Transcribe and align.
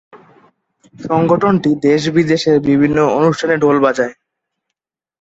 সংগঠনটি 0.99 1.71
দেশ-বিদেশের 1.83 2.57
বিভিন্ন 2.61 2.97
অনুষ্ঠানে 3.17 3.55
ঢোল 3.57 3.77
বাজায়। 3.79 4.13